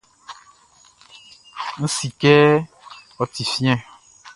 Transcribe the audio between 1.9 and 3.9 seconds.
si kɛ ɔ ti fiɛn.